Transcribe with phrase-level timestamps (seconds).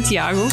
[0.00, 0.48] Santiago.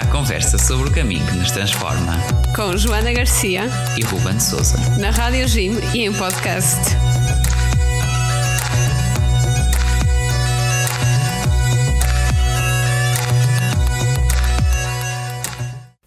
[0.00, 2.12] A conversa sobre o caminho que nos transforma.
[2.54, 3.62] Com Joana Garcia.
[3.98, 4.76] E Ruben Souza.
[5.00, 6.78] Na Rádio Jim e em podcast.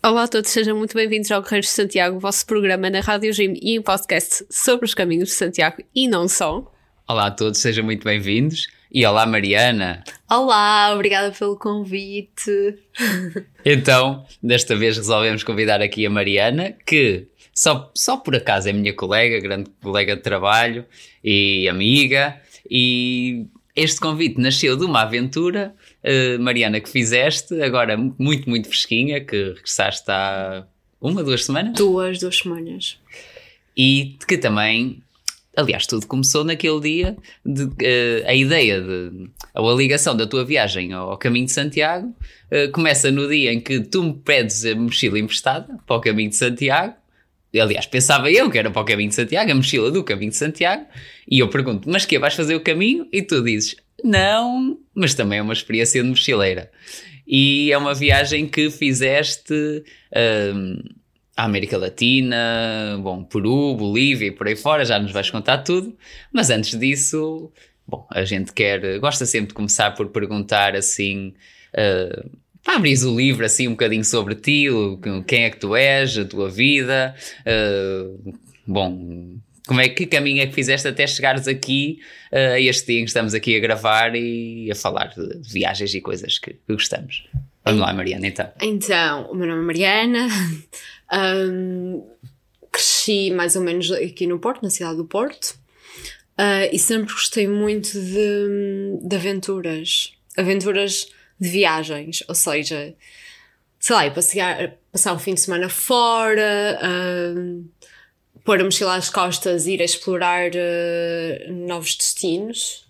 [0.01, 3.55] Olá a todos, sejam muito bem-vindos ao Guerreiros de Santiago, vosso programa na Rádio Jim
[3.61, 6.73] e em podcast sobre os caminhos de Santiago e não só.
[7.05, 8.76] Olá a todos, sejam muito bem-vindos.
[8.89, 10.01] E olá, Mariana.
[10.29, 12.77] Olá, obrigada pelo convite.
[13.69, 18.93] Então, desta vez resolvemos convidar aqui a Mariana, que só, só por acaso é minha
[18.93, 20.85] colega, grande colega de trabalho
[21.21, 22.39] e amiga,
[22.71, 29.19] e este convite nasceu de uma aventura, uh, Mariana, que fizeste, agora muito, muito fresquinha,
[29.19, 30.65] que regressaste há
[31.01, 31.73] uma, duas semanas?
[31.73, 32.97] Duas, duas semanas.
[33.75, 35.03] E que também
[35.57, 40.45] Aliás, tudo começou naquele dia de uh, a ideia de ou a ligação da tua
[40.45, 42.15] viagem ao caminho de Santiago
[42.51, 46.29] uh, começa no dia em que tu me pedes a mochila emprestada para o caminho
[46.29, 46.93] de Santiago.
[47.59, 50.37] Aliás, pensava eu que era para o caminho de Santiago, a mochila do caminho de
[50.37, 50.85] Santiago,
[51.27, 53.07] e eu pergunto, mas que vais fazer o caminho?
[53.11, 56.69] E tu dizes, não, mas também é uma experiência de mochileira.
[57.25, 59.53] E é uma viagem que fizeste.
[60.13, 60.96] Uh,
[61.37, 65.95] a América Latina, bom, Peru, Bolívia e por aí fora, já nos vais contar tudo.
[66.33, 67.51] Mas antes disso,
[67.87, 71.35] bom, a gente quer, gosta sempre de começar por perguntar assim,
[71.75, 72.29] uh,
[72.75, 74.65] o livro assim um bocadinho sobre ti,
[75.27, 77.13] quem é que tu és, a tua vida,
[77.45, 78.33] uh,
[78.65, 81.99] bom, como é que caminho é que fizeste até chegares aqui
[82.31, 85.93] uh, a este dia em que estamos aqui a gravar e a falar de, viagens
[85.93, 87.29] e coisas que, que gostamos.
[87.63, 88.49] Vamos lá, Mariana, então.
[88.61, 90.27] Então, o meu nome é Mariana.
[91.13, 92.03] Um,
[92.71, 95.57] cresci mais ou menos aqui no Porto, na cidade do Porto,
[96.37, 101.07] uh, e sempre gostei muito de, de aventuras, aventuras
[101.39, 102.93] de viagens, ou seja,
[103.79, 107.65] sei lá, passear, passar um fim de semana fora, uh,
[108.43, 112.85] pôr a mochila às costas e ir a explorar uh, novos destinos.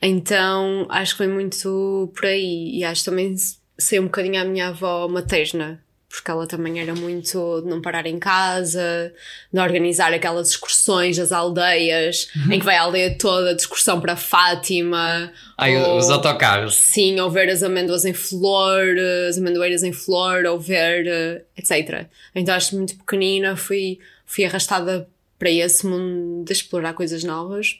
[0.00, 2.76] Então acho que foi muito por aí.
[2.76, 3.36] E acho também
[3.78, 8.06] sei um bocadinho a minha avó materna porque ela também era muito de não parar
[8.06, 9.12] em casa,
[9.50, 14.14] de organizar aquelas excursões das aldeias, em que vai a aldeia toda de excursão para
[14.14, 15.32] Fátima.
[15.56, 16.74] Ai, ou, os autocarros.
[16.74, 18.94] Sim, ou ver as amêndoas em flor,
[19.26, 22.06] as amendoeiras em flor, ou ver, eh, etc.
[22.34, 25.08] Então acho muito pequenina, fui, fui arrastada
[25.38, 27.78] para esse mundo de explorar coisas novas.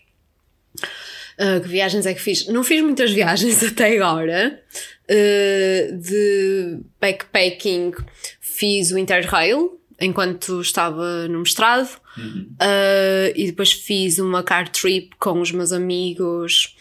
[1.38, 2.46] Uh, que viagens é que fiz?
[2.46, 4.60] Não fiz muitas viagens até agora.
[5.04, 7.92] Uh, de backpacking
[8.40, 12.48] fiz o Interrail enquanto estava no mestrado uhum.
[12.60, 16.76] uh, e depois fiz uma car trip com os meus amigos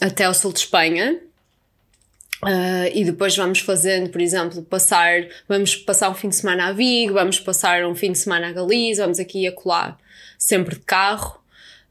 [0.00, 1.20] até ao sul de Espanha.
[2.42, 6.72] Uh, e depois vamos fazendo, por exemplo, passar, vamos passar um fim de semana a
[6.72, 9.96] Vigo, vamos passar um fim de semana a Galiza, vamos aqui a colar,
[10.36, 11.40] sempre de carro.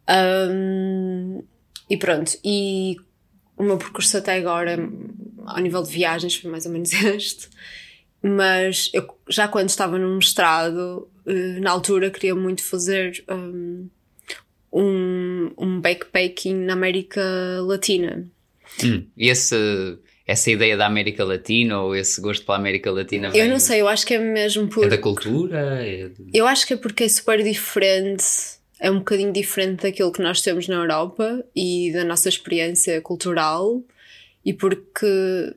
[0.10, 1.42] Um,
[1.92, 2.96] e pronto, e
[3.58, 4.80] o meu percurso até agora,
[5.46, 7.50] ao nível de viagens, foi mais ou menos este.
[8.24, 13.90] Mas eu, já quando estava no mestrado, eh, na altura, queria muito fazer um,
[14.72, 17.22] um, um backpacking na América
[17.62, 18.26] Latina.
[18.82, 23.32] Hum, e esse, essa ideia da América Latina ou esse gosto pela América Latina?
[23.36, 24.86] Eu não sei, eu acho que é mesmo por.
[24.86, 25.86] É da cultura?
[25.86, 26.30] É de...
[26.34, 30.42] Eu acho que é porque é super diferente é um bocadinho diferente daquilo que nós
[30.42, 33.80] temos na Europa e da nossa experiência cultural
[34.44, 35.56] e porque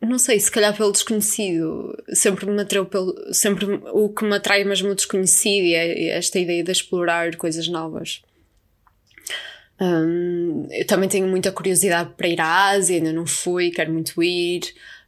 [0.00, 4.64] não sei, se calhar pelo desconhecido, sempre me atraiu pelo, sempre o que me atrai
[4.64, 8.22] mesmo o desconhecido e é esta ideia de explorar coisas novas.
[9.78, 14.22] Um, eu também tenho muita curiosidade para ir à Ásia, ainda não fui, quero muito
[14.22, 14.62] ir,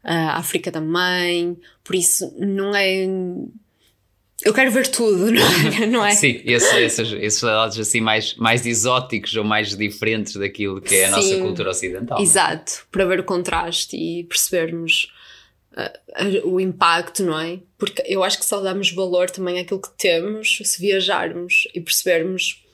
[0.04, 3.06] à África também, por isso não é
[4.42, 5.86] eu quero ver tudo, não é?
[5.86, 6.12] Não é?
[6.12, 11.06] Sim, esses, esses, esses lados assim mais, mais exóticos ou mais diferentes daquilo que é
[11.06, 12.18] a nossa cultura ocidental.
[12.18, 12.22] É?
[12.22, 12.90] Exato, não?
[12.90, 15.12] para ver o contraste e percebermos
[15.72, 17.60] uh, o impacto, não é?
[17.78, 22.64] Porque eu acho que só damos valor também àquilo que temos se viajarmos e percebermos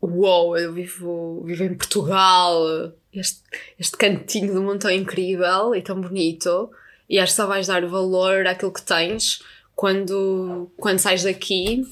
[0.00, 3.40] uou, eu vivo, vivo em Portugal, este,
[3.78, 6.70] este cantinho do mundo tão incrível e tão bonito,
[7.08, 9.42] e acho que só vais dar valor àquilo que tens
[9.76, 11.86] quando, quando sais daqui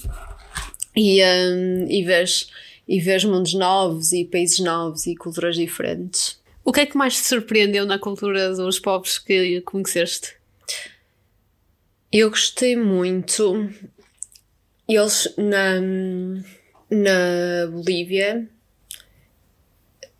[0.96, 2.48] e, um, e, vês,
[2.88, 6.42] e vês mundos novos e países novos e culturas diferentes.
[6.64, 10.34] O que é que mais te surpreendeu na cultura dos povos que conheceste?
[12.10, 13.68] Eu gostei muito.
[14.88, 15.80] Eles na,
[16.90, 18.48] na Bolívia.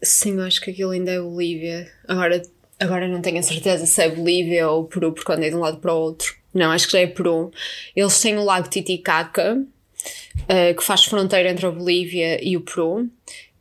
[0.03, 1.91] Sim, acho que aquilo ainda é Bolívia.
[2.07, 2.43] Agora
[2.79, 5.79] agora não tenho a certeza se é Bolívia ou Peru, porque andei de um lado
[5.79, 6.35] para o outro.
[6.55, 7.51] Não, acho que já é Peru.
[7.95, 13.09] Eles têm o lago Titicaca, uh, que faz fronteira entre a Bolívia e o Peru.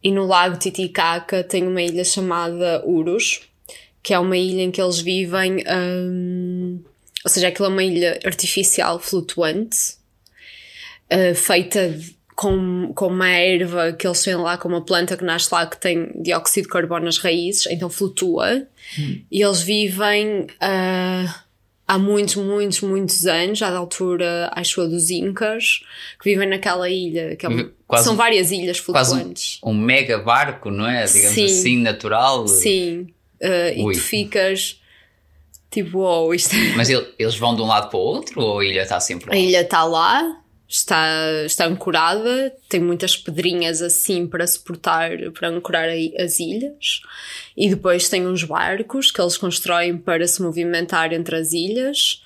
[0.03, 3.41] E no lago Titicaca tem uma ilha chamada Urus,
[4.03, 5.63] que é uma ilha em que eles vivem.
[5.67, 6.83] Um,
[7.23, 9.95] ou seja, aquilo é uma ilha artificial flutuante,
[11.11, 11.97] uh, feita
[12.35, 15.79] com, com uma erva que eles têm lá, com uma planta que nasce lá que
[15.79, 18.67] tem dióxido de carbono nas raízes, então flutua.
[18.99, 19.21] Hum.
[19.31, 21.33] E eles vivem uh,
[21.87, 25.81] há muitos, muitos, muitos anos, já da altura, acho eu, dos Incas,
[26.21, 29.59] que vivem naquela ilha, que é uma, quase, são várias ilhas flutuantes.
[29.63, 31.05] Um, um, mega barco, não é?
[31.05, 31.45] Digamos Sim.
[31.45, 32.47] assim, natural.
[32.47, 33.07] Sim.
[33.41, 34.79] Uh, e tu ficas
[35.69, 38.83] tipo, oh, isto Mas eles vão de um lado para o outro ou a ilha
[38.83, 39.35] está sempre lá?
[39.35, 40.37] A ilha está lá,
[40.73, 41.07] está,
[41.45, 45.87] está ancorada, tem muitas pedrinhas assim para suportar, para ancorar
[46.19, 47.01] as ilhas.
[47.55, 52.23] E depois tem uns barcos que eles constroem para se movimentar entre as ilhas.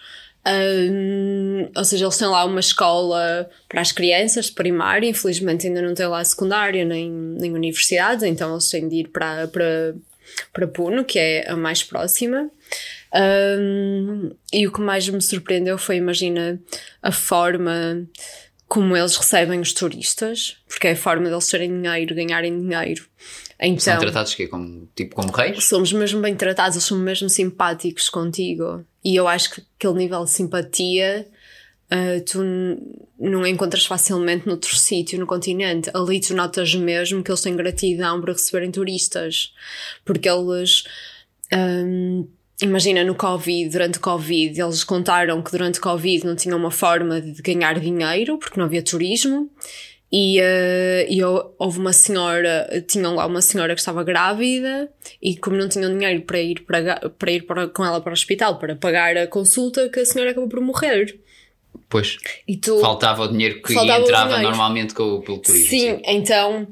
[0.48, 5.82] Um, ou seja, eles têm lá uma escola para as crianças de primária, infelizmente ainda
[5.82, 9.94] não tem lá secundária nem, nem universidades, então eles têm de ir para, para
[10.54, 12.50] para Puno, que é a mais próxima.
[13.14, 16.60] Um, e o que mais me surpreendeu foi, imagina,
[17.02, 18.08] a forma
[18.68, 23.06] como eles recebem os turistas, porque é a forma deles terem dinheiro, ganharem dinheiro.
[23.60, 25.64] Então, são tratados que como, tipo como reis?
[25.64, 28.86] Somos mesmo bem tratados, eles são mesmo simpáticos contigo.
[29.04, 31.28] E eu acho que aquele nível de simpatia
[31.92, 32.40] uh, tu
[33.18, 35.90] não encontras facilmente noutro sítio no continente.
[35.94, 39.54] Ali tu notas mesmo que eles têm gratidão por receberem turistas,
[40.06, 40.84] porque eles.
[41.54, 42.28] Um,
[42.62, 46.72] imagina no Covid, durante o Covid, eles contaram que durante o Covid não tinham uma
[46.72, 49.50] forma de ganhar dinheiro porque não havia turismo.
[50.10, 54.90] E, uh, e houve uma senhora, tinham lá uma senhora que estava grávida
[55.22, 58.14] e como não tinham dinheiro para ir, para, para ir para, com ela para o
[58.14, 61.20] hospital para pagar a consulta, que a senhora acabou por morrer.
[61.90, 62.18] Pois.
[62.48, 64.44] E tu, faltava o dinheiro que entrava dinheiro.
[64.44, 65.70] normalmente com, pelo turismo.
[65.70, 66.68] Sim, sim, então.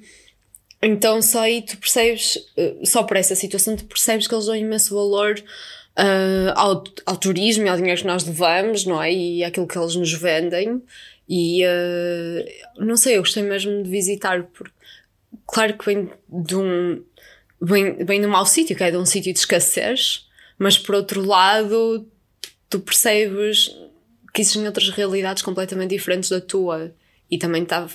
[0.86, 4.56] Então só aí tu percebes, eh, só por essa situação, tu percebes que eles dão
[4.56, 5.44] imenso valor
[5.98, 9.12] uh, ao, ao turismo e ao dinheiro que nós levamos, não é?
[9.12, 10.84] E aquilo que eles nos vendem.
[11.28, 14.74] E uh, não sei, eu gostei mesmo de visitar, porque
[15.48, 17.04] claro que vem de um.
[17.60, 20.94] vem, vem de um mau sítio, que é de um sítio de escassez, mas por
[20.94, 22.08] outro lado,
[22.70, 23.76] tu percebes
[24.32, 26.94] que existem outras realidades completamente diferentes da tua
[27.32, 27.88] e também tá,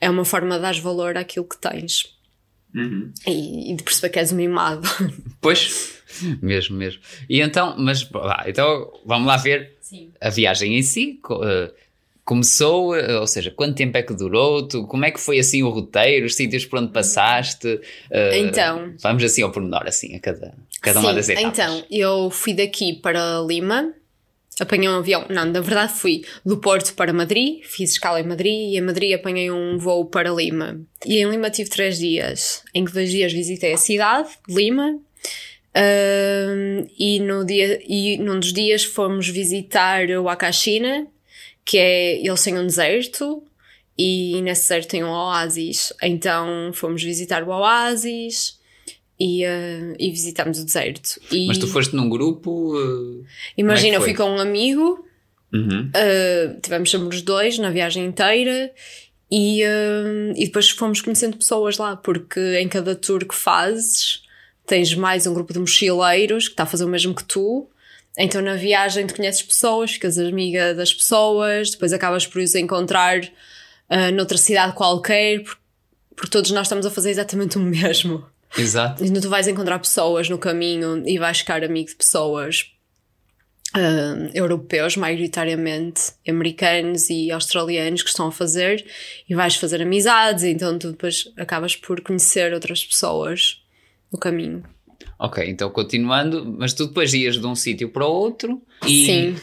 [0.00, 2.16] é uma forma de dar valor àquilo que tens
[2.74, 3.12] uhum.
[3.26, 4.88] e, e, de perceber que és mimado.
[5.40, 6.02] Pois,
[6.42, 7.00] mesmo, mesmo.
[7.28, 8.08] E então, mas
[8.46, 10.10] então vamos lá ver Sim.
[10.20, 11.20] a viagem em si.
[11.24, 11.72] Uh,
[12.24, 14.66] começou, uh, ou seja, quanto tempo é que durou?
[14.66, 17.68] Tu, como é que foi assim o roteiro, os sítios por onde passaste?
[17.68, 20.52] Uh, então, vamos assim ao pormenor, assim, a cada,
[20.82, 21.52] cada sim, uma das etapas.
[21.52, 23.94] Então, eu fui daqui para Lima
[24.60, 25.26] apanhei um avião.
[25.28, 29.14] Não, na verdade fui do Porto para Madrid, fiz escala em Madrid e em Madrid
[29.14, 30.80] apanhei um voo para Lima.
[31.06, 36.90] E em Lima tive três dias, em que dois dias visitei a cidade, Lima, uh,
[36.98, 41.06] e, no dia, e num dos dias fomos visitar o Acachina,
[41.64, 43.42] que é, eles têm um deserto,
[43.96, 45.92] e nesse deserto tem um oásis.
[46.02, 48.57] Então fomos visitar o oásis,
[49.18, 51.20] e, uh, e visitámos o deserto.
[51.32, 52.76] E, Mas tu foste num grupo?
[52.76, 53.24] Uh,
[53.56, 55.04] imagina, é eu fui com um amigo,
[55.52, 55.90] uhum.
[55.90, 58.72] uh, tivemos sempre os dois na viagem inteira
[59.30, 59.62] e,
[60.36, 64.22] e depois fomos conhecendo pessoas lá, porque em cada tour que fazes
[64.66, 67.68] tens mais um grupo de mochileiros que está a fazer o mesmo que tu.
[68.16, 73.20] Então na viagem tu conheces pessoas, ficas amiga das pessoas, depois acabas por os encontrar
[73.22, 75.60] uh, noutra cidade qualquer, porque,
[76.16, 78.24] porque todos nós estamos a fazer exatamente o mesmo.
[78.56, 79.04] Exato.
[79.04, 82.72] Então tu vais encontrar pessoas no caminho e vais ficar amigo de pessoas
[83.76, 88.84] uh, europeus, maioritariamente americanos e australianos que estão a fazer
[89.28, 93.62] e vais fazer amizades, então tu depois acabas por conhecer outras pessoas
[94.12, 94.62] no caminho.
[95.18, 99.06] Ok, então continuando, mas tu depois ias de um sítio para o outro e.
[99.06, 99.36] Sim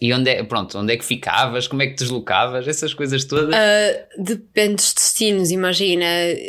[0.00, 1.68] e onde é, pronto, onde é que ficavas?
[1.68, 2.66] Como é que te deslocavas?
[2.66, 3.54] Essas coisas todas?
[3.54, 6.04] Uh, depende dos destinos, imagina.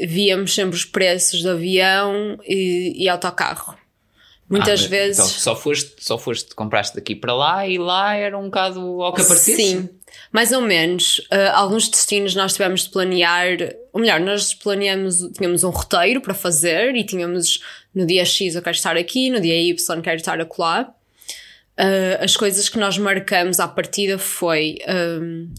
[0.07, 3.77] Víamos sempre os preços do avião e, e autocarro.
[4.49, 5.17] Muitas ah, vezes.
[5.17, 9.13] Então, só foste, só foste, compraste daqui para lá e lá era um bocado ao
[9.13, 9.55] que aparecesse?
[9.55, 9.89] Sim,
[10.31, 11.19] mais ou menos.
[11.31, 13.57] Uh, alguns destinos nós tivemos de planear,
[13.91, 17.59] ou melhor, nós planeamos, tínhamos um roteiro para fazer e tínhamos
[17.93, 20.93] no dia X eu quero estar aqui, no dia Y quero estar acolá.
[21.77, 25.53] Uh, as coisas que nós marcamos à partida foi um,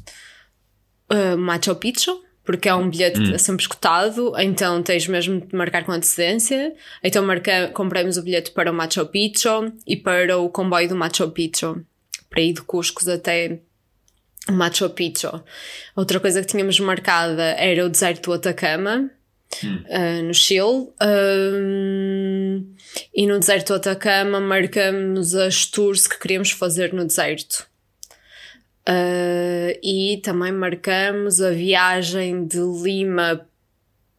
[1.13, 3.39] uh, Machu Picchu, porque é um bilhete hum.
[3.39, 6.75] sempre escutado, então tens mesmo de marcar com antecedência.
[7.03, 11.31] Então marca, compramos o bilhete para o Machu Picchu e para o comboio do Machu
[11.31, 11.85] Picchu,
[12.31, 13.61] para ir de Cuscos até
[14.49, 15.43] Machu Picchu.
[15.95, 19.11] Outra coisa que tínhamos marcada era o deserto do Atacama,
[19.63, 19.85] hum.
[19.89, 20.89] uh, no Chile.
[21.03, 22.36] Um,
[23.15, 27.67] e no deserto do Atacama marcamos as tours que queríamos fazer no deserto.
[28.89, 33.45] Uh, e também marcamos a viagem de Lima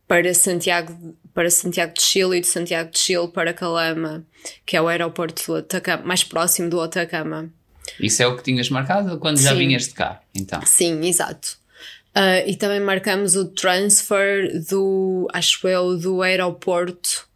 [0.08, 4.26] para Santiago, para Santiago de Chile e de Santiago de Chile para Calama,
[4.66, 7.50] que é o aeroporto Atacama, mais próximo do Atacama.
[8.00, 9.44] Isso é o que tinhas marcado quando Sim.
[9.44, 10.62] já vinhas de cá, então?
[10.66, 11.58] Sim, exato.
[12.16, 17.27] Uh, e também marcamos o transfer do, acho eu, do aeroporto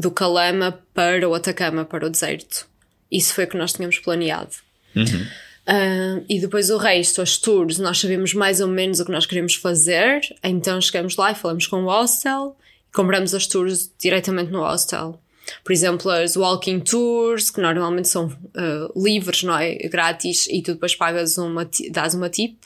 [0.00, 2.66] do Calama para o Atacama, para o deserto.
[3.10, 4.50] Isso foi o que nós tínhamos planeado.
[4.96, 5.26] Uhum.
[5.68, 9.26] Uh, e depois o resto, as tours, nós sabemos mais ou menos o que nós
[9.26, 12.56] queremos fazer, então chegamos lá e falamos com o hostel
[12.88, 15.20] e compramos as tours diretamente no hostel.
[15.62, 19.74] Por exemplo, as walking tours, que normalmente são uh, livres, não é?
[19.88, 22.56] Grátis, e tu depois pagas uma, dás uma tip,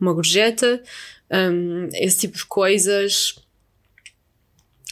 [0.00, 0.82] uma gorjeta,
[1.30, 3.36] um, esse tipo de coisas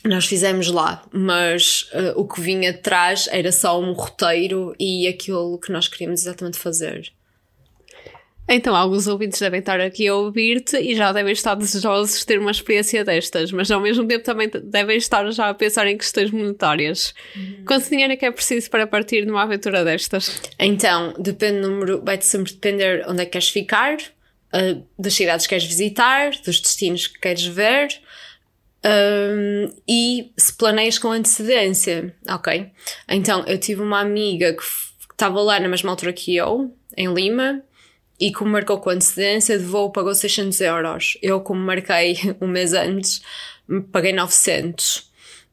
[0.05, 5.59] nós fizemos lá, mas uh, o que vinha atrás era só um roteiro e aquilo
[5.59, 7.13] que nós queríamos exatamente fazer.
[8.53, 12.41] Então, alguns ouvintes devem estar aqui a ouvir-te e já devem estar desejosos de ter
[12.41, 16.33] uma experiência destas, mas ao mesmo tempo também devem estar já a pensar em questões
[16.33, 17.15] monetárias.
[17.37, 17.65] Uhum.
[17.65, 20.43] Quanto dinheiro é que é preciso para partir numa aventura destas?
[20.59, 25.47] Então, depende do número, vai sempre depender onde é que queres ficar, uh, das cidades
[25.47, 28.01] que queres visitar, dos destinos que queres ver.
[28.85, 32.71] Um, e se planeias com antecedência, ok?
[33.09, 34.63] Então, eu tive uma amiga que
[35.13, 37.63] estava lá na mesma altura que eu, em Lima,
[38.19, 41.19] e como marcou com antecedência de voo pagou 600 euros.
[41.23, 43.23] Eu, como marquei um mês antes,
[43.93, 45.11] paguei 900.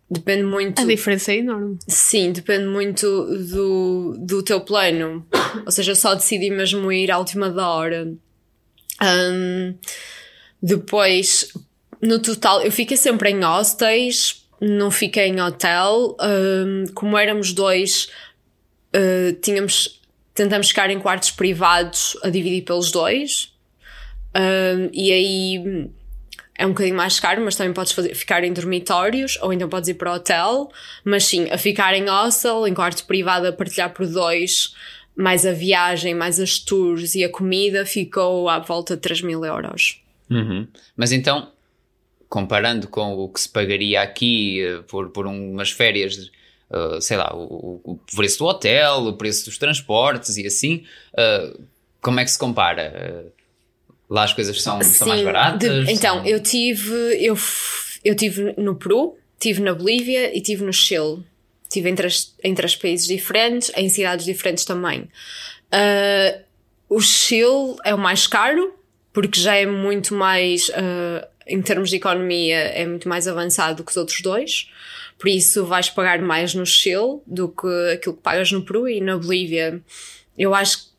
[0.10, 0.82] Depende muito.
[0.82, 1.78] A diferença é enorme.
[1.88, 5.26] Sim, depende muito do, do teu plano.
[5.66, 8.14] Ou seja, só decidi mesmo ir à última da hora.
[9.02, 9.76] Um,
[10.62, 11.54] depois,
[12.02, 16.16] no total, eu fiquei sempre em hostels, não fiquei em hotel.
[16.20, 18.10] Um, como éramos dois,
[18.96, 19.98] uh, tínhamos
[20.38, 23.52] tentamos ficar em quartos privados a dividir pelos dois.
[24.36, 25.90] Um, e aí
[26.56, 29.90] é um bocadinho mais caro, mas também podes fazer, ficar em dormitórios ou então podes
[29.90, 30.72] ir para o hotel.
[31.04, 34.76] Mas sim, a ficar em hostel, em quarto privado, a partilhar por dois,
[35.16, 39.44] mais a viagem, mais as tours e a comida, ficou à volta de 3 mil
[39.44, 40.04] euros.
[40.30, 40.68] Uhum.
[40.96, 41.52] Mas então,
[42.30, 46.32] comparando com o que se pagaria aqui uh, por, por umas férias
[46.72, 51.64] uh, sei lá, o, o, preço do hotel, o preço dos transportes e assim, uh,
[52.02, 53.32] como é que se compara?
[54.10, 55.86] Lá as coisas são, Sim, são mais baratas?
[55.86, 57.38] De, então, eu tive, eu,
[58.04, 61.24] eu tive no Peru, tive na Bolívia e tive no Chile.
[61.70, 65.10] Tive em três, em três países diferentes, em cidades diferentes também.
[65.74, 66.42] Uh,
[66.90, 68.74] o Chile é o mais caro,
[69.12, 73.92] porque já é muito mais, uh, em termos de economia, é muito mais avançado que
[73.92, 74.70] os outros dois.
[75.18, 79.02] Por isso vais pagar mais no Chile do que aquilo que pagas no Peru e
[79.02, 79.82] na Bolívia.
[80.38, 80.98] Eu acho que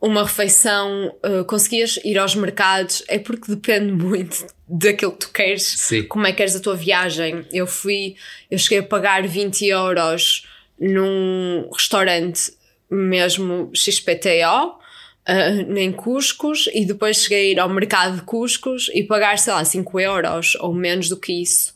[0.00, 5.62] uma refeição, uh, conseguias ir aos mercados, é porque depende muito daquilo que tu queres,
[5.62, 6.02] Sim.
[6.04, 7.46] como é que queres a tua viagem.
[7.52, 8.16] Eu fui,
[8.50, 10.46] eu cheguei a pagar 20 euros
[10.78, 12.52] num restaurante
[12.90, 14.81] mesmo XPTO,
[15.28, 19.52] uh, em Cuscos, e depois cheguei a ir ao mercado de Cuscos e pagar, sei
[19.52, 21.74] lá, 5 euros ou menos do que isso.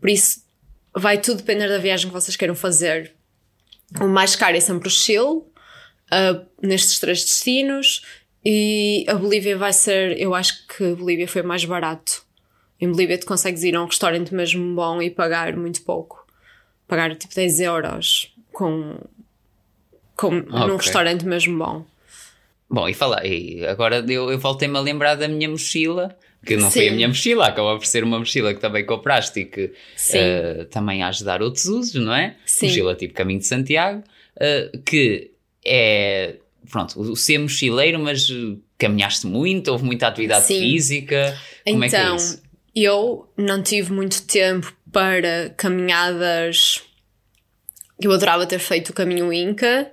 [0.00, 0.42] Por isso,
[0.94, 3.12] vai tudo depender da viagem que vocês queiram fazer.
[4.00, 8.02] O mais caro é sempre o Chile, uh, nestes três destinos,
[8.44, 12.24] e a Bolívia vai ser, eu acho que a Bolívia foi mais barato.
[12.80, 16.26] Em Bolívia tu consegues ir a um restaurante mesmo bom e pagar muito pouco.
[16.86, 19.00] Pagar tipo 10 euros com,
[20.14, 20.66] com okay.
[20.66, 21.84] num restaurante mesmo bom.
[22.68, 26.70] Bom, e falar, e agora eu, eu voltei-me a lembrar da minha mochila que não
[26.70, 26.80] Sim.
[26.80, 30.64] foi a minha mochila, acaba por ser uma mochila que também compraste e que uh,
[30.66, 32.36] também a ajudar outros usos, não é?
[32.46, 32.68] Sim.
[32.68, 34.04] Mochila tipo Caminho de Santiago,
[34.36, 35.32] uh, que
[35.64, 36.36] é,
[36.70, 38.28] pronto, o ser mochileiro, mas
[38.78, 40.60] caminhaste muito, houve muita atividade Sim.
[40.60, 42.42] física, como então, é que é então, isso?
[42.74, 46.82] eu não tive muito tempo para caminhadas,
[48.00, 49.90] eu adorava ter feito o caminho Inca,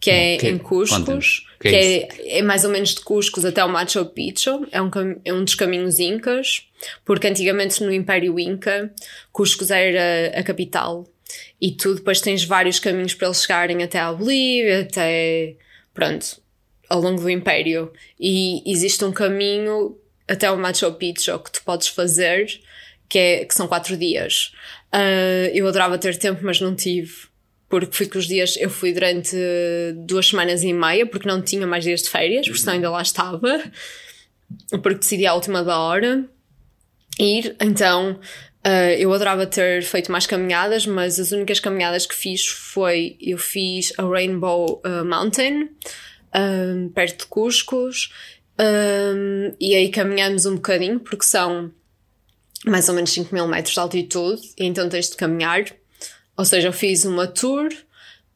[0.00, 1.46] que é que, em Cuscos.
[1.60, 4.90] Que, que é, é, mais ou menos de Cuscos até o Machu Picchu, é um,
[5.24, 6.68] é um dos caminhos incas,
[7.04, 8.92] porque antigamente no Império Inca,
[9.32, 11.06] Cuscos era a capital.
[11.60, 15.56] E tu depois tens vários caminhos para eles chegarem até a Bolívia, até.
[15.92, 16.40] pronto,
[16.88, 17.92] ao longo do Império.
[18.18, 19.98] E existe um caminho
[20.28, 22.46] até o Machu Picchu que tu podes fazer,
[23.08, 24.52] que, é, que são quatro dias.
[24.92, 27.28] Uh, eu adorava ter tempo, mas não tive.
[27.68, 29.36] Porque fui com os dias, eu fui durante
[30.06, 33.02] duas semanas e meia, porque não tinha mais dias de férias, porque senão ainda lá
[33.02, 33.60] estava.
[34.70, 36.28] Porque decidi à última da hora
[37.18, 37.56] ir.
[37.60, 38.12] Então,
[38.66, 43.38] uh, eu adorava ter feito mais caminhadas, mas as únicas caminhadas que fiz foi, eu
[43.38, 45.70] fiz a Rainbow uh, Mountain,
[46.34, 48.12] um, perto de Cuscos,
[48.58, 51.70] um, e aí caminhamos um bocadinho, porque são
[52.64, 55.64] mais ou menos 5 mil metros de altitude, e então tens de caminhar.
[56.36, 57.68] Ou seja, eu fiz uma tour,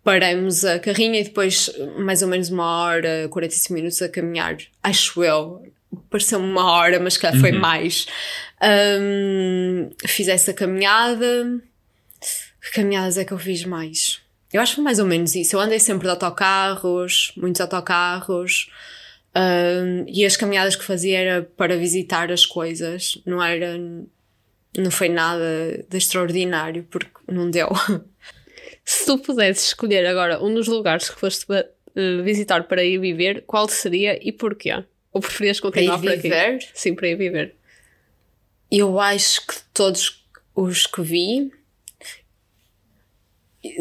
[0.03, 4.57] paramos a carrinha e depois mais ou menos uma hora, 45 minutos a caminhar.
[4.83, 5.63] Acho eu.
[6.09, 7.61] Pareceu uma hora, mas cá foi uhum.
[7.61, 8.07] mais.
[8.63, 11.61] Um, fiz essa caminhada.
[12.63, 14.21] Que caminhadas é que eu fiz mais?
[14.53, 15.57] Eu acho que foi mais ou menos isso.
[15.57, 18.71] Eu andei sempre de autocarros, muitos autocarros.
[19.35, 23.79] Um, e as caminhadas que fazia era para visitar as coisas, não era.
[24.77, 27.69] Não foi nada de extraordinário, porque não deu.
[28.85, 33.45] Se tu pudesses escolher agora um dos lugares que foste uh, visitar para ir viver,
[33.47, 34.85] qual seria e porquê?
[35.13, 36.55] Ou preferias continuar para ir viver?
[36.57, 36.69] Aqui?
[36.75, 37.55] Sim, para ir viver.
[38.71, 40.25] Eu acho que todos
[40.55, 41.53] os que vi,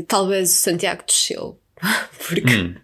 [0.07, 1.53] talvez o Santiago de Chile.
[2.27, 2.75] porque, hum.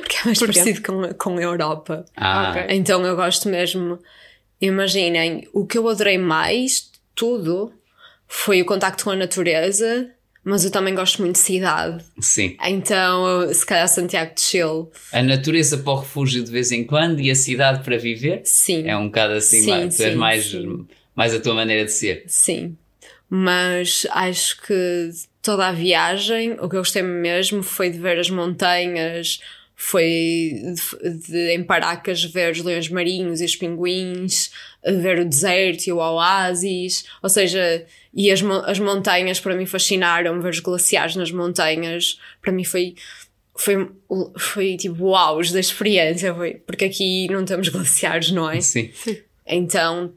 [0.00, 0.60] porque é mais Porquê?
[0.60, 2.04] parecido com, com a Europa.
[2.16, 2.50] Ah.
[2.50, 2.76] Okay.
[2.76, 3.98] Então eu gosto mesmo.
[4.60, 7.72] Imaginem, o que eu adorei mais, tudo,
[8.28, 10.08] foi o contacto com a natureza,
[10.44, 12.04] mas eu também gosto muito de cidade.
[12.20, 12.56] Sim.
[12.64, 14.86] Então, se calhar Santiago de Chile.
[15.12, 18.42] A natureza para o refúgio de vez em quando e a cidade para viver?
[18.44, 18.86] Sim.
[18.86, 20.86] É um bocado assim, sim, mais, sim, tu és mais, sim.
[21.16, 22.22] mais a tua maneira de ser.
[22.28, 22.76] Sim.
[23.28, 25.10] Mas acho que
[25.42, 29.40] toda a viagem, o que eu gostei mesmo foi de ver as montanhas,
[29.78, 30.62] foi
[31.02, 34.50] de, de, em Paracas ver os leões marinhos e os pinguins,
[34.82, 40.40] ver o deserto e o oásis, ou seja, e as, as montanhas para mim fascinaram,
[40.40, 42.94] ver os glaciares nas montanhas, para mim foi
[43.58, 43.90] foi,
[44.38, 48.60] foi tipo o auge da experiência, foi, porque aqui não temos glaciares, não é?
[48.60, 48.90] Sim.
[49.46, 50.12] Então,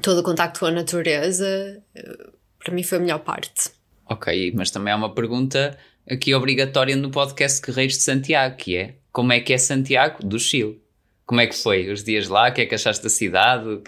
[0.00, 2.30] todo o contacto com a natureza, eh,
[2.62, 3.70] para mim foi a melhor parte.
[4.06, 5.76] Ok, mas também há uma pergunta
[6.10, 10.38] aqui obrigatória no podcast Guerreiros de Santiago, que é como é que é Santiago do
[10.38, 10.80] Chile?
[11.24, 12.48] Como é que foi os dias lá?
[12.48, 13.80] O que é que achaste da cidade?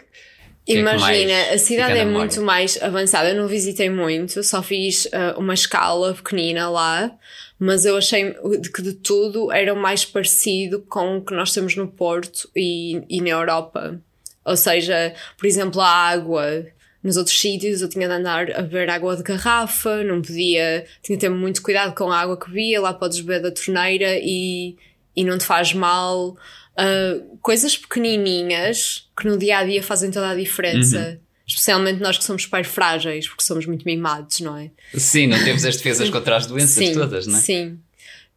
[0.64, 3.30] Que Imagina, é a cidade é muito mais avançada.
[3.30, 7.10] Eu não visitei muito, só fiz uh, uma escala pequenina lá,
[7.58, 8.32] mas eu achei
[8.72, 13.20] que de tudo era mais parecido com o que nós temos no Porto e, e
[13.20, 14.00] na Europa.
[14.44, 16.66] Ou seja, por exemplo, a água
[17.02, 21.16] nos outros sítios eu tinha de andar a beber água de garrafa, não podia, tinha
[21.16, 24.76] de ter muito cuidado com a água que via, lá podes beber da torneira e,
[25.16, 26.36] e não te faz mal.
[26.72, 30.98] Uh, coisas pequenininhas que no dia a dia fazem toda a diferença.
[30.98, 31.18] Uhum.
[31.44, 34.70] Especialmente nós que somos pais frágeis, porque somos muito mimados, não é?
[34.94, 37.40] Sim, não temos as defesas contra as doenças sim, todas, não é?
[37.40, 37.78] Sim.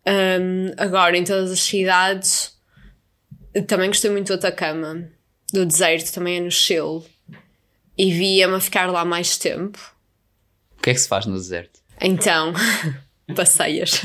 [0.08, 2.54] Um, agora, em todas as cidades,
[3.68, 5.08] também gostei muito do Atacama,
[5.54, 7.04] do deserto, também é no Chile
[7.98, 9.80] e via-me a ficar lá mais tempo.
[10.78, 11.80] O que é que se faz no deserto?
[12.02, 12.54] Então,
[13.36, 14.02] passeias.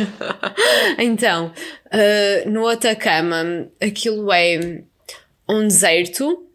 [0.98, 1.52] então,
[1.86, 4.82] uh, no Atacama, aquilo é
[5.48, 6.46] um deserto.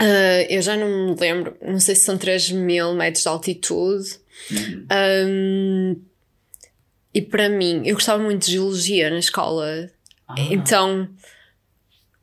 [0.00, 4.20] Uh, eu já não me lembro, não sei se são 3 mil metros de altitude.
[4.50, 4.86] Uhum.
[5.28, 6.02] Um,
[7.14, 9.90] e para mim, eu gostava muito de geologia na escola.
[10.28, 10.34] Ah.
[10.50, 11.08] Então,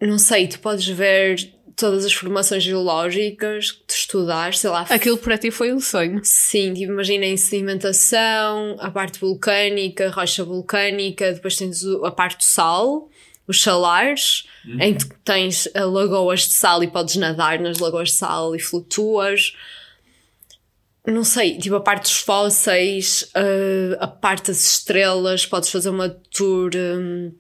[0.02, 4.82] não sei, tu podes ver todas as formações geológicas que tu estudaste, sei lá.
[4.90, 6.20] Aquilo para ti foi um sonho.
[6.24, 13.10] Sim, tipo, imaginem sedimentação, a parte vulcânica, rocha vulcânica, depois tens a parte do sal,
[13.48, 14.82] os salares, uhum.
[14.82, 19.56] em que tens lagoas de sal e podes nadar nas lagoas de sal e flutuas.
[21.08, 26.10] Não sei, tipo a parte dos fósseis, uh, a parte das estrelas, podes fazer uma
[26.10, 27.32] tour um,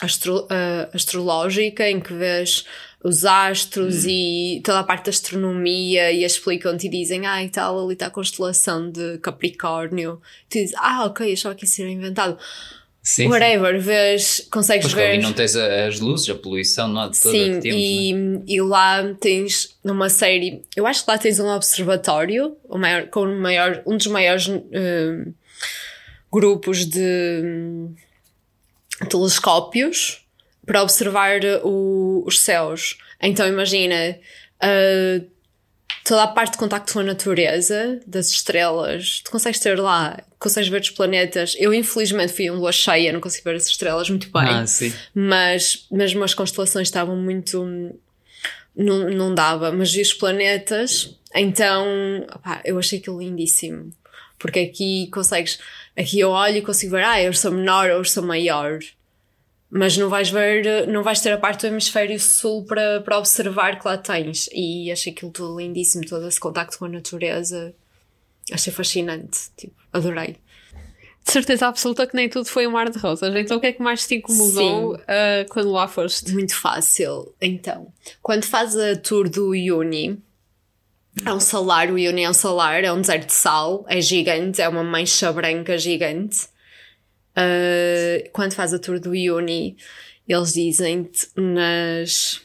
[0.00, 2.64] astro, uh, astrológica em que vês
[3.02, 4.10] os astros hum.
[4.10, 8.06] e toda a parte da astronomia e explicam-te e dizem, ah, e tal, ali está
[8.06, 10.20] a constelação de Capricórnio.
[10.48, 12.36] Tu dizes, ah, ok, achava que isso era inventado.
[13.02, 13.86] Sim, Whatever, sim.
[13.86, 15.12] vês, consegues Porque ver.
[15.12, 18.42] ali não tens as luzes, a poluição, não de toda Sim, que temos, e, né?
[18.46, 23.22] e lá tens numa série, eu acho que lá tens um observatório, o maior, com
[23.22, 25.34] o maior, um dos maiores uh,
[26.30, 27.94] grupos de um,
[29.08, 30.19] telescópios
[30.70, 32.96] para observar o, os céus.
[33.20, 34.16] Então imagina
[34.62, 35.26] uh,
[36.04, 40.68] toda a parte de contacto com a natureza, das estrelas, tu consegues ter lá, consegues
[40.68, 41.56] ver os planetas.
[41.58, 44.46] Eu infelizmente fui em lua cheia, não consigo ver as estrelas muito bem.
[44.46, 44.94] Ah, sim.
[45.12, 47.64] Mas mesmo as constelações estavam muito
[48.76, 53.90] não, não dava, mas vi os planetas, então opá, eu achei aquilo lindíssimo.
[54.38, 55.58] Porque aqui consegues,
[55.96, 58.78] aqui eu olho e consigo ver, ah, eu sou menor ou eu sou maior.
[59.70, 63.78] Mas não vais ver, não vais ter a parte do hemisfério sul para, para observar
[63.78, 64.48] que lá tens.
[64.52, 67.72] E achei aquilo tudo lindíssimo, todo esse contacto com a natureza.
[68.52, 70.36] Achei fascinante, tipo, adorei.
[71.24, 73.34] De certeza absoluta que nem tudo foi um mar de rosas.
[73.36, 76.32] Então o que é que mais te incomodou uh, quando lá foste?
[76.32, 77.32] Muito fácil.
[77.40, 80.20] Então, quando faz a tour do Uni,
[81.24, 84.60] é um salar, o Uni é um salar, é um deserto de sal, é gigante,
[84.60, 86.48] é uma mancha branca gigante.
[87.36, 89.76] Uh, quando faz a tour do Uni,
[90.26, 92.40] eles dizem-te nas,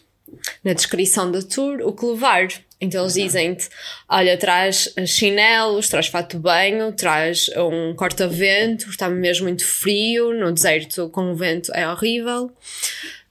[0.63, 2.48] na descrição da tour o que levar.
[2.80, 3.69] Então eles dizem-te:
[4.10, 10.52] olha, traz chinelos, traz fato de banho, traz um corta-vento, está mesmo muito frio, no
[10.52, 12.52] deserto com o vento é horrível,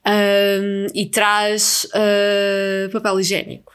[0.05, 3.73] um, e traz uh, papel higiênico.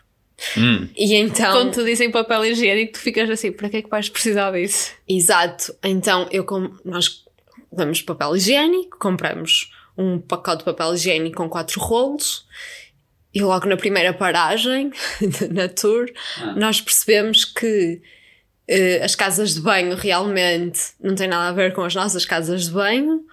[0.57, 0.88] Hum.
[0.97, 1.53] E então.
[1.53, 4.93] Quando te dizem papel higiênico, tu ficas assim: para que é que vais precisar disso?
[5.09, 5.75] Exato.
[5.85, 7.25] Então eu com, nós
[7.73, 12.47] damos papel higiênico, compramos um pacote de papel higiênico com quatro rolos
[13.33, 14.91] e logo na primeira paragem,
[15.53, 16.07] na tour,
[16.39, 16.53] ah.
[16.57, 18.01] nós percebemos que
[18.69, 22.65] uh, as casas de banho realmente não têm nada a ver com as nossas casas
[22.65, 23.25] de banho.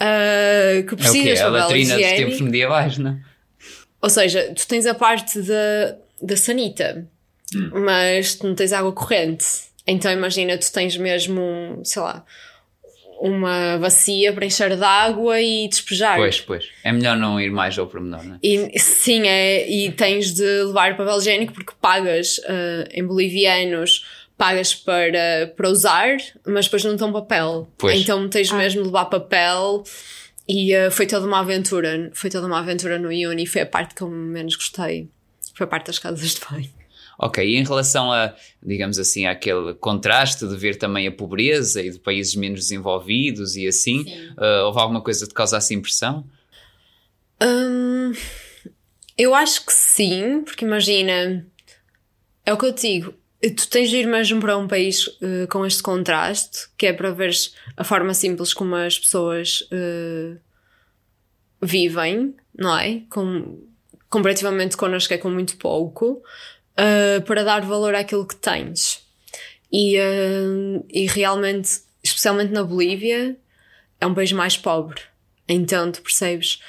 [0.00, 1.56] Uh, que precisas é o quê?
[1.56, 3.18] A latrina dos tempos medievais, não é?
[4.00, 7.06] Ou seja, tu tens a parte da, da sanita,
[7.54, 7.84] hum.
[7.84, 9.46] mas tu não tens água corrente.
[9.86, 12.24] Então imagina, tu tens mesmo, sei lá,
[13.20, 16.16] uma bacia para encher de água e despejar.
[16.16, 16.68] Pois, pois.
[16.84, 18.38] É melhor não ir mais ao pormenor, não é?
[18.42, 24.74] E, sim, é, e tens de levar papel higiênico porque pagas uh, em bolivianos, pagas
[24.74, 27.68] para, para usar, mas depois não dão papel.
[27.76, 28.00] Pois.
[28.00, 28.56] Então tens ah.
[28.56, 29.82] mesmo de levar papel
[30.48, 32.10] e uh, foi toda uma aventura.
[32.14, 35.08] Foi toda uma aventura no Uni, foi a parte que eu menos gostei.
[35.54, 36.77] Foi a parte das casas de banho.
[37.18, 41.90] Ok, e em relação a, digamos assim, aquele contraste de ver também a pobreza e
[41.90, 44.02] de países menos desenvolvidos e assim,
[44.38, 46.24] uh, houve alguma coisa que te causasse impressão?
[47.42, 48.12] Hum,
[49.16, 51.44] eu acho que sim, porque imagina,
[52.46, 53.14] é o que eu te digo,
[53.56, 57.10] tu tens de ir mesmo para um país uh, com este contraste, que é para
[57.10, 57.32] ver
[57.76, 60.38] a forma simples como as pessoas uh,
[61.60, 63.02] vivem, não é?
[63.10, 63.66] Com,
[64.08, 66.22] comparativamente connosco é com muito pouco
[66.78, 69.02] uh, para dar valor àquilo que tens.
[69.70, 73.36] E, uh, e realmente, especialmente na Bolívia,
[74.00, 75.00] é um país mais pobre.
[75.48, 76.60] Então tu percebes,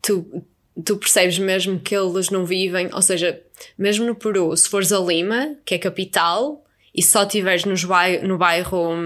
[0.00, 0.44] tu,
[0.84, 3.42] tu percebes mesmo que eles não vivem, ou seja,
[3.76, 8.26] mesmo no Peru, se fores a Lima, que é capital, e só estiveres nos bairro,
[8.26, 8.96] no bairro,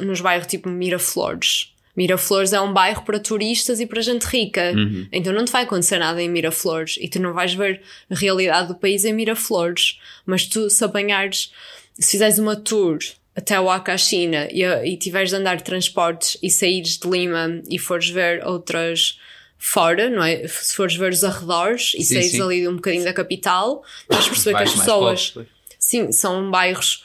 [0.00, 4.72] nos bairros tipo Miraflores, Miraflores é um bairro para turistas e para gente rica.
[4.74, 5.06] Uhum.
[5.12, 8.68] Então não te vai acontecer nada em Miraflores e tu não vais ver a realidade
[8.68, 9.98] do país em Miraflores.
[10.24, 11.52] Mas tu, se apanhares,
[11.98, 12.98] se fizeres uma tour
[13.34, 17.78] até o Acachina e, e tiveres de andar de transportes e saíres de Lima e
[17.78, 19.18] fores ver outras
[19.58, 20.48] fora, não é?
[20.48, 22.42] Se fores ver os arredores e sim, saíres sim.
[22.42, 25.34] ali um bocadinho da capital, vais perceber que as pessoas,
[25.78, 27.04] sim, são bairros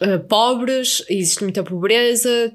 [0.00, 2.54] uh, pobres, existe muita pobreza,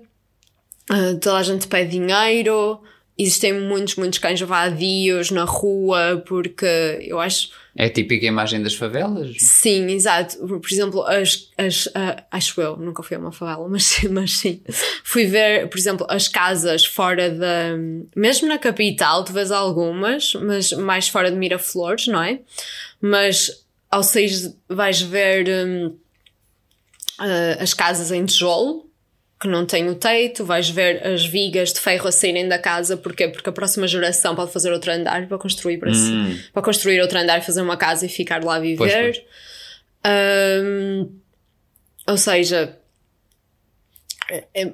[0.91, 2.82] Uh, toda a gente pede dinheiro,
[3.17, 6.65] existem muitos, muitos cães vadios na rua, porque
[7.02, 7.50] eu acho.
[7.76, 9.36] É a típica imagem das favelas?
[9.39, 10.38] Sim, exato.
[10.46, 14.62] Por exemplo, as, as, uh, acho eu, nunca fui a uma favela, mas, mas sim.
[15.04, 17.78] Fui ver, por exemplo, as casas fora da.
[18.15, 22.39] Mesmo na capital, tu vês algumas, mas mais fora de Miraflores, não é?
[23.02, 25.98] Mas ao seis vais ver um, uh,
[27.19, 28.91] ah, as casas em tijolo
[29.43, 32.95] que não tem o teito, vais ver as vigas de ferro a saírem da casa,
[32.95, 33.27] porquê?
[33.27, 35.93] Porque a próxima geração pode fazer outro andar para construir para, hum.
[35.93, 38.77] si, para construir outro andar, fazer uma casa e ficar lá a viver.
[38.77, 40.63] Pois, pois.
[40.65, 41.19] Um,
[42.08, 42.79] ou seja,
[44.32, 44.71] é, é,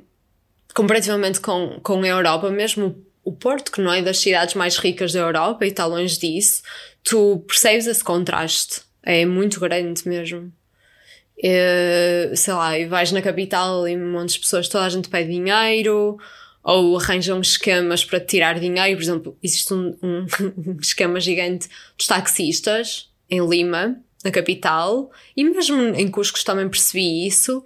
[0.75, 5.13] comparativamente com, com a Europa, mesmo o Porto, que não é das cidades mais ricas
[5.13, 6.61] da Europa e está longe disso,
[7.03, 8.81] tu percebes esse contraste.
[9.01, 10.53] É muito grande mesmo.
[11.39, 15.07] Uh, sei lá, e vais na capital e um monte de pessoas, toda a gente
[15.07, 16.17] pede dinheiro
[16.61, 18.97] ou arranjam esquemas para tirar dinheiro.
[18.97, 20.25] Por exemplo, existe um, um,
[20.67, 27.25] um esquema gigante dos taxistas em Lima, na capital, e mesmo em Cusco também percebi
[27.25, 27.63] isso,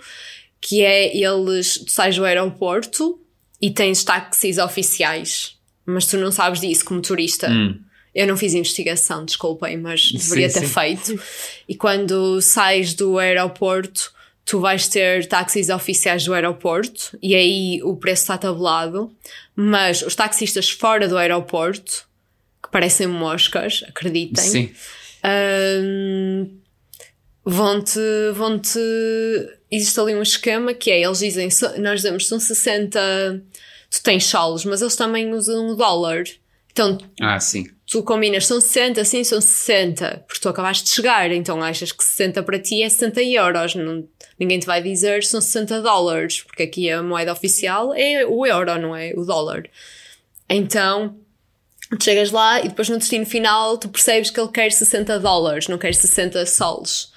[0.61, 3.19] que é eles, tu do aeroporto
[3.61, 7.49] e tens táxis oficiais, mas tu não sabes disso como turista.
[7.49, 7.79] Hum.
[8.13, 10.73] Eu não fiz investigação, desculpem, mas deveria sim, ter sim.
[10.73, 11.23] feito.
[11.67, 14.13] E quando sais do aeroporto,
[14.45, 19.11] tu vais ter táxis oficiais do aeroporto e aí o preço está tabulado.
[19.55, 22.07] Mas os taxistas fora do aeroporto
[22.61, 24.43] que parecem moscas, acreditem.
[24.43, 24.71] Sim.
[25.23, 26.49] Ahm,
[27.43, 27.99] vão-te,
[28.33, 28.79] vão-te.
[29.71, 31.49] Existe ali um esquema que é: eles dizem,
[31.79, 33.43] nós damos, são 60.
[33.89, 36.23] Tu tens solos, mas eles também usam o dólar.
[36.71, 37.67] Então Ah, sim.
[37.93, 42.03] Tu combinas, são 60, sim, são 60, porque tu acabaste de chegar, então achas que
[42.03, 43.75] 60 para ti é 60 euros.
[43.75, 44.03] Não,
[44.39, 48.79] ninguém te vai dizer são 60 dólares, porque aqui a moeda oficial é o euro,
[48.79, 49.69] não é o dólar.
[50.49, 51.19] Então.
[51.99, 55.67] Tu chegas lá e depois no destino final tu percebes que ele quer 60 dólares,
[55.67, 57.11] não quer 60 sols.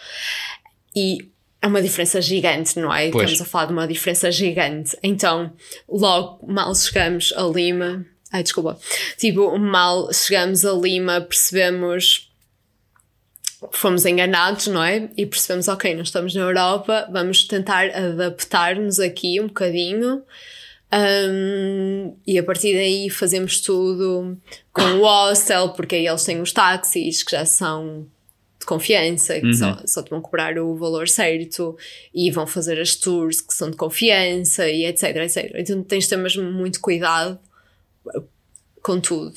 [0.95, 1.31] E
[1.63, 3.11] é uma diferença gigante, não é?
[3.11, 3.31] Pois.
[3.31, 4.95] Estamos a falar de uma diferença gigante.
[5.03, 5.51] Então,
[5.89, 8.05] logo mal chegamos a Lima.
[8.37, 8.79] Ai, desculpa.
[9.17, 12.31] Tipo, mal chegamos a Lima, percebemos.
[13.73, 15.09] Fomos enganados, não é?
[15.17, 20.23] E percebemos, ok, nós estamos na Europa, vamos tentar adaptar-nos aqui um bocadinho.
[20.93, 24.37] Um, e a partir daí fazemos tudo
[24.71, 28.07] com o hostel, porque aí eles têm os táxis que já são
[28.61, 31.77] de confiança, que só, só te vão cobrar o valor certo
[32.15, 35.53] e vão fazer as tours que são de confiança e etc, etc.
[35.55, 37.41] Então tens de ter mesmo muito cuidado
[38.83, 39.37] com tudo.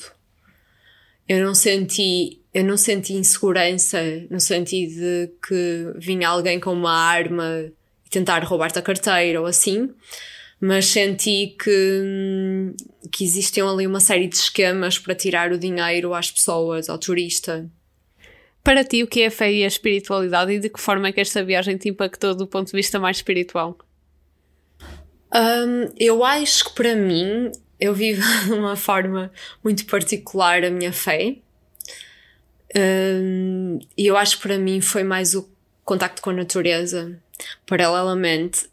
[1.28, 6.92] Eu não senti, eu não senti insegurança no sentido de que vinha alguém com uma
[6.92, 7.70] arma
[8.04, 9.90] e tentar roubar-te a carteira ou assim,
[10.60, 12.74] mas senti que,
[13.10, 17.70] que existiam ali uma série de esquemas para tirar o dinheiro às pessoas, ao turista.
[18.62, 21.12] Para ti, o que é a fé e a espiritualidade e de que forma é
[21.12, 23.78] que esta viagem te impactou do ponto de vista mais espiritual?
[25.32, 30.92] Hum, eu acho que para mim, eu vivo de uma forma muito particular a minha
[30.92, 31.36] fé.
[32.76, 35.48] Hum, E eu acho que para mim foi mais o
[35.84, 37.18] contacto com a natureza.
[37.66, 38.66] Paralelamente,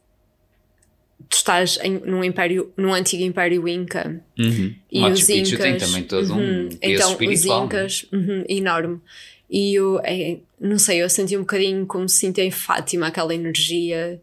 [1.29, 4.21] tu estás em, num império, num antigo império Inca.
[4.37, 4.75] Uhum.
[4.91, 7.33] E Machu os Picchu Incas, tem também todo um uhum, peso então espiritual.
[7.33, 7.65] os não é?
[7.65, 9.01] Incas, uhum, enorme.
[9.49, 13.33] E eu, é, não sei, eu senti um bocadinho como se sinto em Fátima, aquela
[13.33, 14.21] energia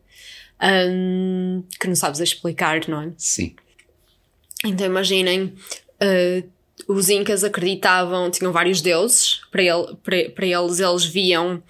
[0.62, 3.12] hum, que não sabes explicar, não é?
[3.16, 3.54] Sim.
[4.64, 5.52] Então imaginem,
[6.00, 6.44] eh,
[6.88, 11.62] os Incas acreditavam, tinham vários deuses, para, ele, para, para eles eles viam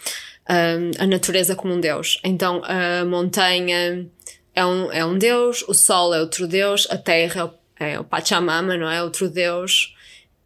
[0.49, 2.19] hum, a natureza como um deus.
[2.25, 4.07] Então a montanha
[4.55, 8.01] é um, é um deus, o sol é outro deus, a terra é o, é
[8.01, 9.03] o Pachamama, não é?
[9.03, 9.95] Outro deus.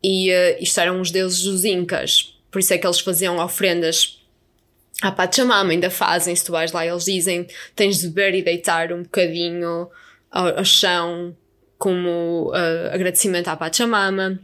[0.03, 2.35] E eh, isto eram os deuses dos Incas.
[2.51, 4.19] Por isso é que eles faziam ofrendas
[5.03, 8.93] à Pachamama, ainda fazem, se tu vais lá, eles dizem tens de beber e deitar
[8.93, 9.89] um bocadinho
[10.31, 11.37] ao, ao chão
[11.79, 14.39] como uh, agradecimento à Pachamama.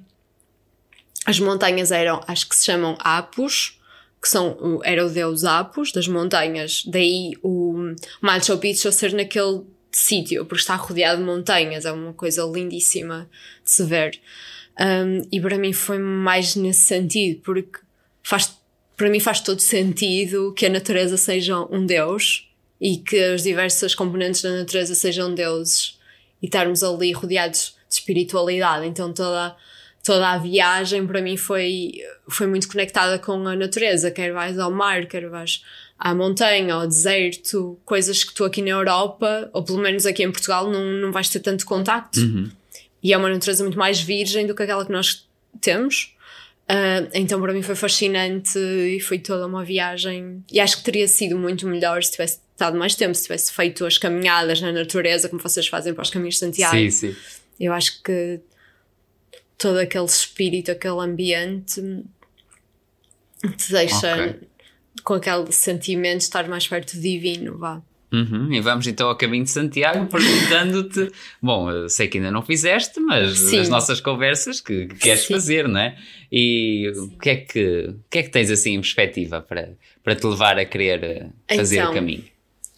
[1.26, 3.80] As montanhas eram, acho que se chamam Apos,
[4.22, 10.44] que são, era o deus Apos das montanhas, daí o Machu Picchu ser naquele sítio,
[10.44, 13.28] porque está rodeado de montanhas, é uma coisa lindíssima
[13.64, 14.18] de se ver.
[14.80, 17.80] Um, e para mim foi mais nesse sentido, porque
[18.22, 18.56] faz,
[18.96, 23.94] para mim faz todo sentido que a natureza seja um deus e que as diversas
[23.94, 25.93] componentes da natureza sejam deuses
[26.44, 28.86] e estarmos ali rodeados de espiritualidade.
[28.86, 29.56] Então toda,
[30.04, 31.92] toda a viagem para mim foi,
[32.28, 35.64] foi muito conectada com a natureza, quer vais ao mar, quer vais
[35.98, 40.30] à montanha, ao deserto, coisas que tu aqui na Europa, ou pelo menos aqui em
[40.30, 42.20] Portugal, não, não vais ter tanto contacto.
[43.02, 45.26] E é uma natureza muito mais virgem do que aquela que nós
[45.62, 46.14] temos.
[46.68, 50.44] Ah, então para mim foi fascinante e foi toda uma viagem.
[50.52, 53.84] E acho que teria sido muito melhor se tivesse estado mais tempo, se tivesse feito
[53.84, 56.76] as caminhadas na natureza, como vocês fazem para os caminhos de Santiago.
[56.76, 57.16] Sim, sim.
[57.60, 58.40] Eu acho que
[59.58, 61.80] todo aquele espírito, aquele ambiente
[63.56, 64.40] te deixa Ok.
[65.02, 67.82] com aquele sentimento de estar mais perto do divino, vá.
[68.12, 71.10] Uhum, E vamos então ao caminho de Santiago perguntando-te:
[71.42, 73.58] bom, eu sei que ainda não fizeste, mas Sim.
[73.58, 75.34] as nossas conversas que, que queres Sim.
[75.34, 75.98] fazer, não é?
[76.30, 79.72] E o que é que, que é que tens assim em perspectiva para,
[80.04, 82.24] para te levar a querer eh, fazer Então, o caminho?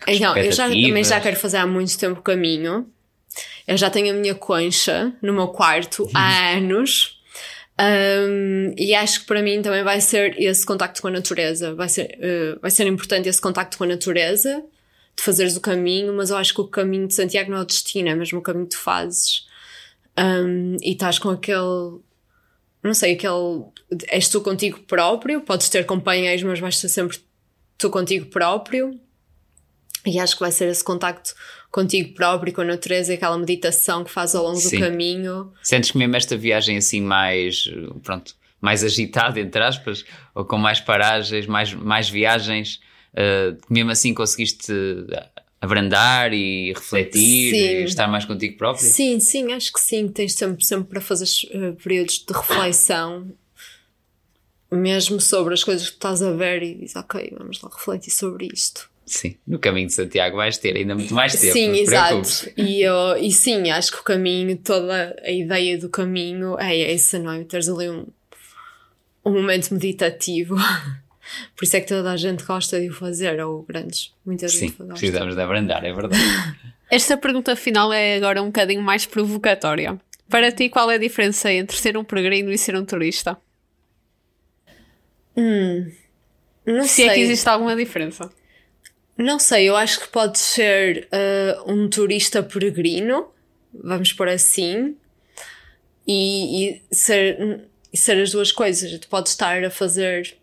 [0.06, 2.86] Então, eu já, também já quero fazer há muito tempo o caminho.
[3.66, 7.20] Eu já tenho a minha concha no meu quarto há anos.
[7.78, 11.74] Um, e acho que para mim também vai ser esse contacto com a natureza.
[11.74, 14.64] Vai ser, eh, vai ser importante esse contacto com a natureza,
[15.16, 17.66] de fazeres o caminho, mas eu acho que o caminho de Santiago não é o
[17.66, 19.46] destino, é mesmo o caminho que tu fazes.
[20.18, 22.00] Um, e estás com aquele.
[22.82, 23.64] Não sei, aquele.
[24.08, 27.18] És tu contigo próprio, podes ter companheiros, mas vais ser sempre
[27.76, 28.98] tu contigo próprio.
[30.06, 31.34] E acho que vai ser esse contacto
[31.70, 34.76] contigo próprio, com a natureza aquela meditação que faz ao longo Sim.
[34.76, 35.52] do caminho.
[35.62, 37.68] Sentes que mesmo esta viagem assim mais,
[38.02, 42.80] pronto, mais agitada, entre aspas, ou com mais paragens, mais, mais viagens,
[43.14, 44.72] eh, mesmo assim conseguiste
[45.60, 47.56] abrandar e refletir Sim.
[47.56, 48.86] e estar mais contigo próprio?
[48.86, 50.08] Sim, sim, acho que sim.
[50.08, 53.32] Tens sempre, sempre para fazer eh, períodos de reflexão
[54.70, 58.48] mesmo sobre as coisas que estás a ver e dizes, ok, vamos lá refletir sobre
[58.52, 58.90] isto.
[59.06, 61.52] Sim, no caminho de Santiago vais ter ainda muito mais tempo.
[61.52, 62.50] Sim, exato.
[62.56, 67.16] E, eu, e sim, acho que o caminho, toda a ideia do caminho é essa,
[67.16, 67.44] não é?
[67.44, 68.04] Teres ali um,
[69.24, 70.56] um momento meditativo.
[71.56, 74.68] Por isso é que toda a gente gosta de o fazer, ou grandes, muita Sim,
[74.68, 74.94] gente gosta.
[74.94, 76.20] precisamos de abrandar, é verdade.
[76.90, 80.00] Esta pergunta final é agora um bocadinho mais provocatória.
[80.28, 83.36] Para ti, qual é a diferença entre ser um peregrino e ser um turista?
[86.64, 87.08] Não Se sei.
[87.08, 88.30] é que existe alguma diferença.
[89.16, 93.28] Não sei, eu acho que pode ser ah, um turista peregrino,
[93.72, 94.96] vamos por assim,
[96.06, 98.98] e, e ser, ser as duas coisas.
[98.98, 100.36] Tu podes estar a fazer.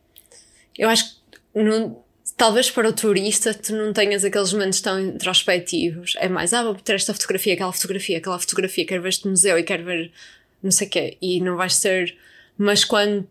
[0.78, 1.16] Eu acho
[1.54, 2.04] que não-
[2.36, 6.16] talvez para o turista tu não tenhas aqueles momentos tão introspectivos.
[6.18, 9.58] É mais, ah, vou ter esta fotografia, aquela fotografia, aquela fotografia, quero ver este museu
[9.58, 10.12] e quero ver
[10.62, 11.18] não sei o quê.
[11.22, 12.18] E não vais ser.
[12.58, 13.28] Mas quando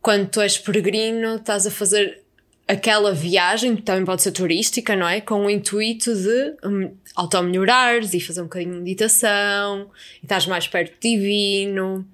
[0.00, 2.20] quando tu és peregrino, estás a fazer
[2.66, 5.20] aquela viagem, que também pode ser turística, não é?
[5.20, 9.90] Com o intuito de hum, auto-melhorares e fazer um bocadinho de meditação,
[10.22, 12.06] e estás mais perto do divino,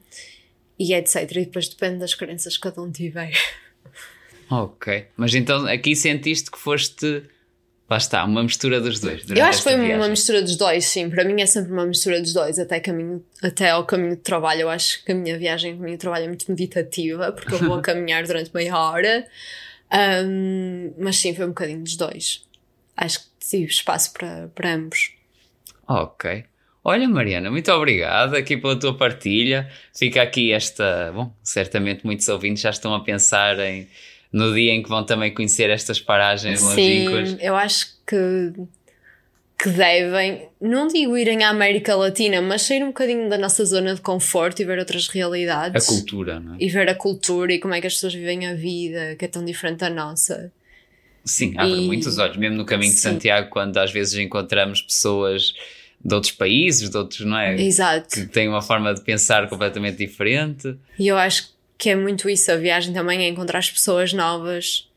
[0.79, 1.31] e etc.
[1.31, 3.33] E depois depende das crenças que cada um tiver.
[4.51, 7.23] ok, mas então aqui sentiste que foste,
[7.89, 9.23] lá está, uma mistura dos dois.
[9.31, 10.11] Eu acho que foi uma viagem.
[10.11, 11.09] mistura dos dois, sim.
[11.09, 14.63] Para mim é sempre uma mistura dos dois, até, caminho, até ao caminho de trabalho.
[14.63, 17.59] Eu acho que a minha viagem, o caminho de trabalho é muito meditativa, porque eu
[17.61, 19.25] vou caminhar durante meia hora.
[19.93, 22.47] Hum, mas sim, foi um bocadinho dos dois.
[22.97, 25.13] Acho que tive espaço para, para ambos.
[25.87, 26.45] Ok.
[26.83, 29.71] Olha, Mariana, muito obrigado aqui pela tua partilha.
[29.95, 31.13] Fica aqui esta.
[31.13, 33.89] Bom, certamente muitos ouvintes já estão a pensar em
[34.33, 37.31] no dia em que vão também conhecer estas paragens longínquas.
[37.31, 38.53] Sim, eu acho que,
[39.63, 43.95] que devem, não digo irem à América Latina, mas sair um bocadinho da nossa zona
[43.95, 45.87] de conforto e ver outras A realidades.
[45.87, 46.57] cultura, não é?
[46.61, 49.29] E ver a cultura e como é que as pessoas vivem a vida, que é
[49.29, 50.51] tão diferente da nossa.
[51.25, 53.11] Sim, abre E- muitos olhos, mesmo no caminho de Sim.
[53.11, 55.53] Santiago, quando às vezes encontramos pessoas
[56.03, 57.61] de outros países, de outros, não é?
[57.61, 58.09] Exato.
[58.15, 60.75] Que têm uma forma de pensar completamente diferente.
[60.99, 62.51] E eu acho que é muito isso.
[62.51, 64.89] A viagem também é encontrar as pessoas novas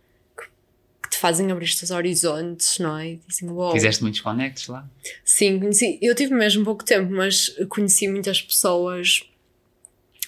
[1.13, 3.11] te fazem abrir os teus horizontes, não é?
[3.11, 4.87] E dizem, "Uau." Fizeste muitos conectos lá?
[5.23, 5.99] Sim, conheci.
[6.01, 9.23] Eu tive mesmo pouco tempo, mas conheci muitas pessoas,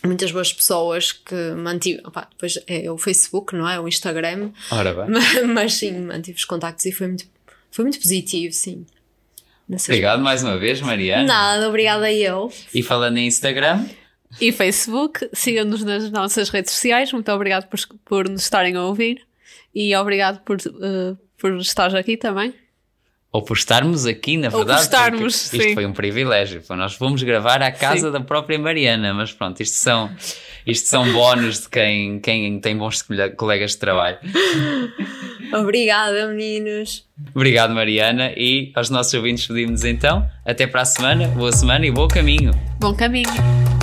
[0.04, 2.02] muitas boas pessoas que mantive.
[2.06, 3.80] opá, depois é o Facebook, não é?
[3.80, 5.06] O Instagram, Ora bem.
[5.10, 7.26] mas, mas sim, mantive os contactos e foi muito,
[7.72, 8.86] foi muito positivo, sim.
[9.68, 11.24] Obrigado mais uma vez, Mariana.
[11.26, 12.54] Nada, obrigada eu.
[12.72, 13.84] E falando em Instagram,
[14.40, 17.12] E Facebook, sigam-nos nas nossas redes sociais.
[17.12, 19.26] Muito obrigado por, por nos estarem a ouvir
[19.76, 22.54] e obrigado por, eh, por estar aqui também.
[23.32, 24.84] ou por estarmos aqui, na por verdade.
[24.84, 25.74] estarmos, porque isto sim.
[25.74, 26.64] foi um privilégio.
[26.70, 28.12] Nós fomos gravar à casa Sim.
[28.14, 30.10] da própria Mariana, mas pronto, isto são,
[30.66, 34.18] isto são bónus de quem, quem tem bons cole- colegas de trabalho.
[35.54, 37.06] Obrigada, meninos.
[37.36, 41.92] Obrigado, Mariana, e aos nossos ouvintes pedimos então, até para a semana, boa semana e
[41.92, 42.52] bom caminho.
[42.80, 43.75] Bom caminho!